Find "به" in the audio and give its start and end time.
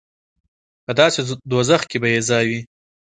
2.01-2.07